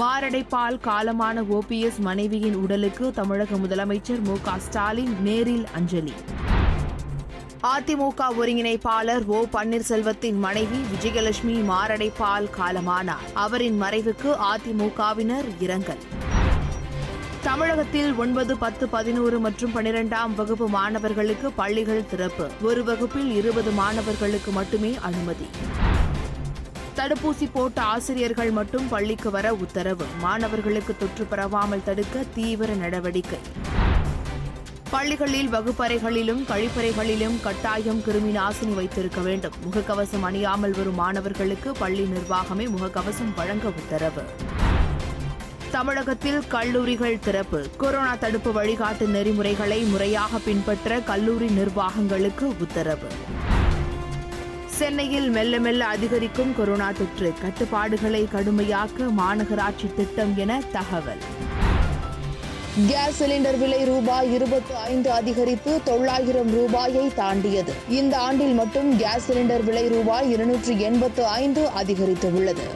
மாரடைப்பால் 0.00 0.78
காலமான 0.84 1.42
ஓபிஎஸ் 1.50 1.98
மனைவியின் 1.98 2.54
உடலுக்கு 2.54 3.12
தமிழக 3.12 3.56
முதலமைச்சர் 3.56 4.22
மு 4.22 4.34
க 4.42 4.58
ஸ்டாலின் 4.58 5.22
நேரில் 5.22 5.66
அஞ்சலி. 5.74 6.12
அதிமுக 7.62 8.20
ஒருங்கிணைப்பாளர் 8.38 9.24
ஓ 9.26 9.44
பன்னீர்செல்வத்தின் 9.52 10.38
மனைவி 10.38 10.78
விஜயலட்சுமி 10.92 11.56
மாரடைப்பால் 11.70 12.48
காலமானார். 12.58 13.26
அவரின் 13.34 13.82
மறைவுக்கு 13.82 14.36
அதிமுகவினர் 14.52 15.48
இரங்கல். 15.60 16.02
தமிழகத்தில் 17.42 18.14
ஒன்பது 18.14 18.58
பத்து 18.58 18.88
பதினோரு 18.88 19.40
மற்றும் 19.40 19.74
பனிரெண்டாம் 19.74 20.34
வகுப்பு 20.34 20.68
மாணவர்களுக்கு 20.68 21.52
பள்ளிகள் 21.52 22.06
திறப்பு. 22.06 22.50
ஒரு 22.62 22.84
வகுப்பில் 22.84 23.34
இருபது 23.34 23.70
மாணவர்களுக்கு 23.70 24.50
மட்டுமே 24.50 24.94
அனுமதி. 25.00 25.46
தடுப்பூசி 26.96 27.48
போட்ட 27.52 27.80
ஆசிரியர்கள் 27.82 28.50
மட்டும் 28.50 28.88
பள்ளிக்கு 28.88 29.30
வர 29.30 29.54
உத்தரவு. 29.54 30.04
மாணவர்களுக்கு 30.20 30.96
தொற்று 30.98 31.26
பரவாமல் 31.30 31.84
தடுக்க 31.84 32.24
தீவிர 32.34 32.72
நடவடிக்கை. 32.72 33.38
பள்ளிகளில் 34.90 35.48
வகுப்பறைகளிலும் 35.48 36.42
கழிப்பறைகளிலும் 36.48 37.40
கட்டாயம் 37.42 38.00
கிருமி 38.00 38.38
நாசினி 38.38 38.74
வைத்திருக்க 38.74 39.20
வேண்டும். 39.20 39.52
முகக்கவசம் 39.64 40.24
அணியாமல் 40.24 40.76
வரும் 40.76 40.94
மாணவர்களுக்கு 40.94 41.72
பள்ளி 41.72 42.04
நிர்வாகமே 42.04 42.68
முகக்கவசம் 42.68 43.34
வழங்க 43.36 43.68
உத்தரவு. 43.68 44.22
தமிழகத்தில் 45.70 46.42
கல்லூரிகள் 46.48 47.18
திறப்பு. 47.18 47.66
கொரோனா 47.76 48.14
தடுப்பு 48.14 48.52
வழிகாட்டு 48.52 49.06
நெறிமுறைகளை 49.06 49.82
முறையாக 49.82 50.38
பின்பற்ற 50.38 51.00
கல்லூரி 51.00 51.46
நிர்வாகங்களுக்கு 51.46 52.44
உத்தரவு. 52.60 53.06
சென்னையில் 54.78 55.30
மெல்ல 55.30 55.58
மெல்ல 55.58 55.84
அதிகரிக்கும் 55.84 56.54
கொரோனா 56.56 56.92
தொற்று. 56.92 57.32
கட்டுப்பாடுகளை 57.40 58.28
கடுமையாக்க 58.34 59.08
மாநகராட்சி 59.18 59.94
திட்டம் 59.96 60.32
என 60.36 60.60
தகவல். 60.72 61.22
கேஸ் 62.88 63.22
சிலிண்டர் 63.22 63.58
விலை 63.58 63.84
ரூபாய் 63.84 64.32
இருபத்தி 64.34 64.74
ஐந்து 64.74 65.10
அதிகரித்து 65.10 65.80
தொள்ளாயிரம் 65.84 66.50
ரூபாயை 66.50 67.12
தாண்டியது. 67.14 67.72
இந்த 67.88 68.18
ஆண்டில் 68.18 68.54
மட்டும் 68.54 68.98
கேஸ் 68.98 69.32
சிலிண்டர் 69.32 69.64
விலை 69.64 69.88
ரூபாய் 69.88 70.30
இருநூற்று 70.30 70.78
எண்பத்து 70.80 71.26
ஐந்து 71.26 71.68
அதிகரித்துள்ளது. 71.82 72.66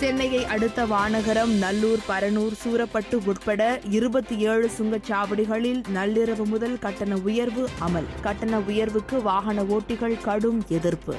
சென்னையை 0.00 0.44
அடுத்த 0.44 0.84
வானகரம் 0.84 1.58
நல்லூர் 1.58 1.98
பரனூர் 2.08 2.52
சூரப்பட்டு 2.52 3.22
உட்பட 3.24 3.80
இருபத்தி 3.90 4.38
ஏழு 4.38 4.70
சுங்கச்சாவடிகளில் 4.78 5.82
நள்ளிரவு 5.94 6.44
முதல் 6.44 6.78
கட்டண 6.78 7.16
உயர்வு 7.16 7.68
அமல். 7.80 8.04
கட்டண 8.20 8.58
உயர்வுக்கு 8.58 9.22
வாகன 9.22 9.62
ஓட்டிகள் 9.62 10.20
கடும் 10.20 10.62
எதிர்ப்பு. 10.68 11.16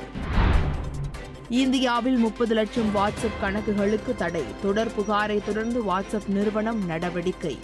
இந்தியாவில் 1.50 2.18
முப்பது 2.18 2.54
லட்சம் 2.54 2.96
வாட்ஸ்அப் 2.96 3.44
கணக்குகளுக்கு 3.44 4.16
தடை. 4.16 4.44
தொடர் 4.62 4.92
புகாரை 4.98 5.46
தொடர்ந்து 5.46 5.84
வாட்ஸ்அப் 5.84 6.28
நிறுவனம் 6.28 6.86
நடவடிக்கை. 6.86 7.58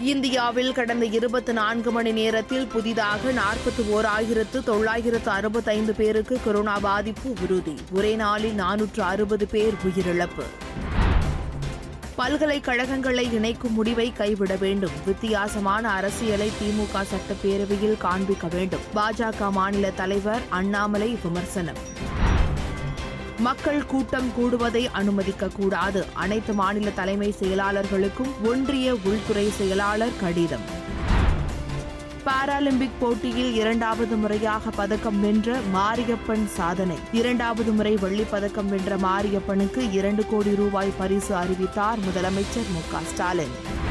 இந்தியாவில் 0.00 0.72
கடந்த 0.72 1.04
இருபத்தி 1.04 1.52
நான்கு 1.52 1.90
மணி 1.90 2.12
நேரத்தில் 2.12 2.66
புதிதாக 2.66 3.30
நாற்பத்தி 3.30 3.88
ஓர் 3.88 4.04
ஆயிரத்து 4.04 4.62
தொள்ளாயிரத்து 4.62 5.30
அறுபத்தைந்து 5.30 5.94
பேருக்கு 5.94 6.40
கொரோனா 6.44 6.78
பாதிப்பு 6.78 7.34
உறுதி. 7.42 7.74
ஒரே 7.92 8.14
நாளில் 8.14 8.58
நானூற்று 8.60 9.00
அறுபது 9.00 9.46
பேர் 9.46 9.72
உயிரிழப்பு. 9.84 10.42
பல்கலைக்கழகங்களை 12.16 13.32
இணைக்கும் 13.32 13.72
முடிவை 13.72 14.12
கைவிட 14.12 14.56
வேண்டும். 14.56 14.90
வித்தியாசமான 15.06 15.90
அரசியலை 15.90 16.50
திமுக 16.62 17.04
சட்டப்பேரவையில் 17.14 17.96
காண்பிக்க 17.96 18.46
வேண்டும். 18.46 18.80
பாஜக 18.94 19.50
மாநில 19.50 19.90
தலைவர் 19.90 20.42
அண்ணாமலை 20.48 21.18
விமர்சனம். 21.22 21.76
மக்கள் 23.38 23.86
கூட்டம் 23.86 24.32
கூடுவதை 24.40 24.86
அனுமதிக்க 24.92 25.48
கூடாது 25.48 26.06
அனைத்து 26.12 26.52
மாநில 26.52 26.90
தலைமை 26.90 27.34
செயலாளர்களுக்கும் 27.40 28.44
ஒன்றிய 28.44 28.96
உள்துறை 29.04 29.50
செயலாளர் 29.50 30.20
கடிதம். 30.20 30.82
பாராலிம்பிக் 32.24 32.90
போட்டியில் 33.00 33.54
இரண்டாவது 33.54 34.16
முறையாக 34.16 34.70
பதக்கம் 34.70 35.20
வென்ற 35.20 35.58
மாரியப்பன் 35.74 36.46
சாதனை. 36.46 36.96
இரண்டாவது 37.12 37.72
முறை 37.72 37.96
வெள்ளிப் 37.96 38.30
பதக்கம் 38.30 38.68
வென்ற 38.68 38.96
மாரியப்பனுக்கு 38.96 39.92
இரண்டு 39.92 40.26
கோடி 40.26 40.54
ரூபாய் 40.56 40.92
பரிசு 40.98 41.34
அறிவித்தார் 41.34 41.98
முதலமைச்சர் 41.98 42.70
மு 42.72 42.98
ஸ்டாலின். 43.12 43.82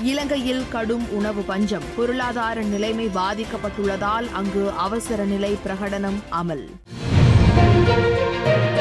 இலங்கையில் 0.00 0.64
கடும் 0.68 1.12
உணவு 1.12 1.42
பஞ்சம். 1.42 1.82
பொருளாதார 1.96 2.62
நிலைமை 2.62 3.06
பாதிக்கப்பட்டுள்ளதால் 3.06 4.32
அங்கு 4.32 4.70
அவசர 4.70 5.24
நிலை 5.24 5.58
பிரகடனம் 5.66 6.22
அமல். 6.42 6.68
Música 7.86 8.75